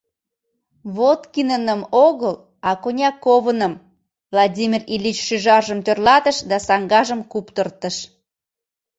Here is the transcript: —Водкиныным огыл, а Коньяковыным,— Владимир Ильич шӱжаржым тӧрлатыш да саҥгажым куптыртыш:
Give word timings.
—Водкиныным 0.95 1.81
огыл, 2.07 2.35
а 2.69 2.71
Коньяковыным,— 2.83 3.73
Владимир 4.31 4.81
Ильич 4.95 5.17
шӱжаржым 5.27 5.79
тӧрлатыш 5.85 6.37
да 6.49 6.57
саҥгажым 6.67 7.21
куптыртыш: 7.31 7.95